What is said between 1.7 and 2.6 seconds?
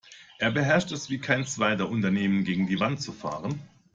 Unternehmen